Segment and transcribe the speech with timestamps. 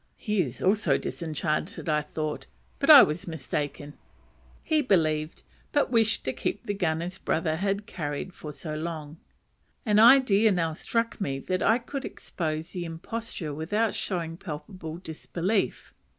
[0.17, 2.47] He is also disenchanted, thought I,
[2.79, 3.93] but I was mistaken;
[4.63, 9.17] he believed, but wished to keep the gun his brother had carried so long.
[9.85, 15.93] An idea now struck me that I could expose the imposture without showing palpable disbelief.